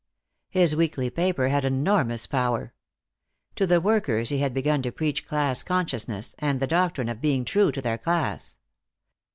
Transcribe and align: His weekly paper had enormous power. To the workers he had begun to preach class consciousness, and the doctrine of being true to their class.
His 0.49 0.75
weekly 0.75 1.11
paper 1.11 1.49
had 1.49 1.63
enormous 1.63 2.25
power. 2.25 2.73
To 3.55 3.67
the 3.67 3.79
workers 3.79 4.29
he 4.29 4.39
had 4.39 4.51
begun 4.51 4.81
to 4.81 4.91
preach 4.91 5.27
class 5.27 5.61
consciousness, 5.61 6.33
and 6.39 6.59
the 6.59 6.65
doctrine 6.65 7.07
of 7.07 7.21
being 7.21 7.45
true 7.45 7.71
to 7.71 7.83
their 7.83 7.99
class. 7.99 8.57